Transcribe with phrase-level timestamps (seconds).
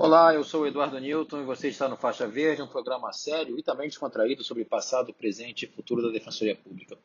[0.00, 3.58] Olá, eu sou o Eduardo Newton e você está no Faixa Verde, um programa sério
[3.58, 6.96] e também descontraído sobre passado, presente e futuro da Defensoria Pública.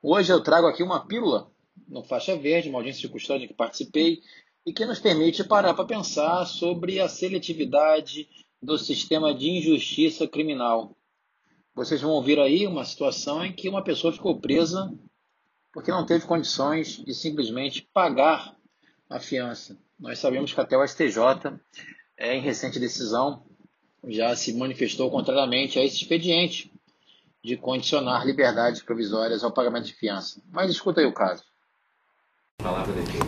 [0.00, 1.50] Hoje eu trago aqui uma pílula
[1.88, 4.22] no Faixa Verde, uma audiência de custódia que participei
[4.64, 8.28] e que nos permite parar para pensar sobre a seletividade
[8.62, 10.96] do sistema de injustiça criminal.
[11.74, 14.94] Vocês vão ouvir aí uma situação em que uma pessoa ficou presa
[15.72, 18.56] porque não teve condições de simplesmente pagar
[19.10, 19.76] a fiança.
[19.98, 21.58] Nós sabemos que até o STJ
[22.18, 23.42] é, em recente decisão,
[24.08, 26.72] já se manifestou contrariamente a esse expediente
[27.42, 30.40] de condicionar liberdades provisórias ao pagamento de fiança.
[30.50, 31.42] Mas escuta aí o caso.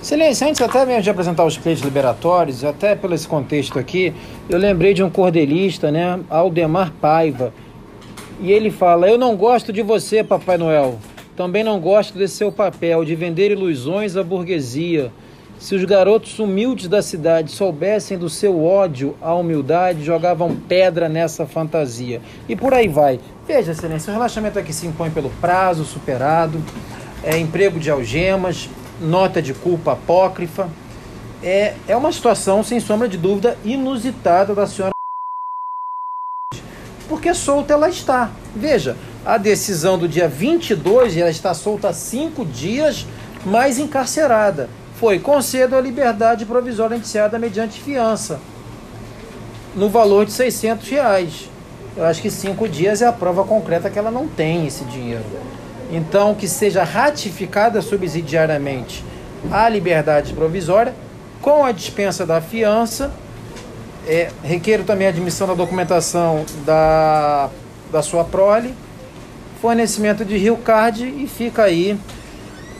[0.00, 4.14] Excelência, antes até mesmo de apresentar os pleitos liberatórios, até pelo esse contexto aqui,
[4.48, 7.52] eu lembrei de um cordelista, né, Aldemar Paiva,
[8.40, 10.98] e ele fala: Eu não gosto de você, Papai Noel.
[11.34, 15.10] Também não gosto desse seu papel de vender ilusões à burguesia
[15.58, 21.46] se os garotos humildes da cidade soubessem do seu ódio à humildade, jogavam pedra nessa
[21.46, 22.20] fantasia.
[22.48, 23.20] E por aí vai.
[23.46, 26.62] Veja, excelência, o relaxamento aqui se impõe pelo prazo superado,
[27.22, 28.68] é, emprego de algemas,
[29.00, 30.68] nota de culpa apócrifa.
[31.42, 34.92] É, é uma situação, sem sombra de dúvida, inusitada da senhora.
[37.08, 38.30] Porque solta ela está.
[38.56, 43.06] Veja, a decisão do dia 22, ela está solta há cinco dias,
[43.46, 48.40] mais encarcerada foi concedo a liberdade provisória indiciada mediante fiança,
[49.74, 51.50] no valor de 600 reais.
[51.96, 55.24] Eu acho que cinco dias é a prova concreta que ela não tem esse dinheiro.
[55.90, 59.04] Então, que seja ratificada subsidiariamente
[59.50, 60.94] a liberdade provisória
[61.40, 63.12] com a dispensa da fiança.
[64.06, 67.48] É, requeiro também a admissão da documentação da,
[67.90, 68.74] da sua prole,
[69.60, 71.98] fornecimento de Rio Card e fica aí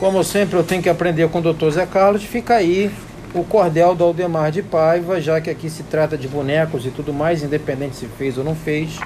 [0.05, 1.71] como sempre, eu tenho que aprender com o Dr.
[1.71, 2.23] Zé Carlos.
[2.23, 2.91] Fica aí
[3.35, 7.11] o cordel do Aldemar de Paiva, já que aqui se trata de bonecos e tudo
[7.11, 8.99] mais, independente se fez ou não fez,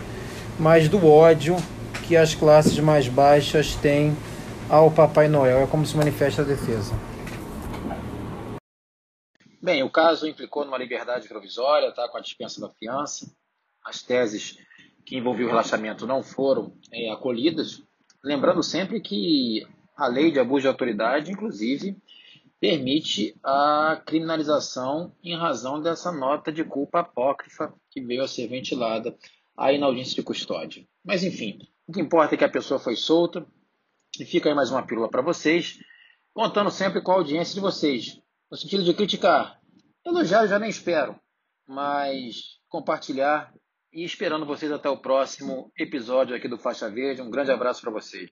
[0.58, 1.54] mas do ódio
[2.04, 4.12] que as classes mais baixas têm
[4.68, 5.60] ao Papai Noel.
[5.60, 6.92] É como se manifesta a defesa.
[9.62, 13.30] Bem, o caso implicou numa liberdade provisória, tá, com a dispensa da fiança.
[13.84, 14.58] As teses
[15.06, 17.84] que envolviam o relaxamento não foram é, acolhidas.
[18.24, 19.64] Lembrando sempre que
[19.98, 21.96] a lei de abuso de autoridade, inclusive,
[22.60, 29.16] permite a criminalização em razão dessa nota de culpa apócrifa que veio a ser ventilada
[29.56, 30.86] aí na audiência de custódia.
[31.04, 33.44] Mas enfim, o que importa é que a pessoa foi solta
[34.20, 35.80] e fica aí mais uma pílula para vocês,
[36.32, 39.60] contando sempre com a audiência de vocês, no sentido de criticar.
[40.06, 41.18] Elogiar eu já nem espero,
[41.66, 43.52] mas compartilhar
[43.92, 47.20] e esperando vocês até o próximo episódio aqui do Faixa Verde.
[47.20, 48.26] Um grande abraço para vocês.